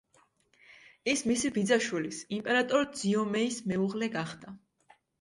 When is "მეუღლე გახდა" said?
3.71-4.61